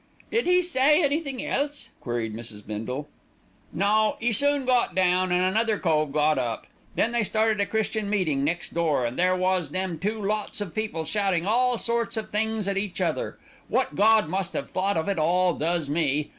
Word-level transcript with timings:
"Did 0.31 0.47
he 0.47 0.63
say 0.63 1.03
anything 1.03 1.45
else?" 1.45 1.89
queried 1.99 2.33
Mrs. 2.33 2.65
Bindle. 2.65 3.07
"No; 3.71 4.17
'e 4.19 4.31
soon 4.31 4.65
got 4.65 4.95
down, 4.95 5.31
an' 5.31 5.43
another 5.43 5.77
cove 5.77 6.11
got 6.11 6.39
up. 6.39 6.65
Then 6.95 7.11
they 7.11 7.23
started 7.23 7.61
a 7.61 7.67
Christian 7.67 8.09
meeting 8.09 8.43
next 8.43 8.73
door, 8.73 9.05
and 9.05 9.15
there 9.15 9.35
was 9.35 9.69
them 9.69 9.99
two 9.99 10.19
lots 10.19 10.59
of 10.59 10.73
people 10.73 11.05
shouting 11.05 11.45
all 11.45 11.77
sorts 11.77 12.17
of 12.17 12.31
things 12.31 12.67
at 12.67 12.77
each 12.77 12.99
other. 12.99 13.37
Wot 13.69 13.95
Gawd 13.95 14.27
must 14.27 14.55
'ave 14.57 14.69
thought 14.71 14.97
of 14.97 15.07
it 15.07 15.19
all 15.19 15.53
does 15.53 15.87
me. 15.87 16.29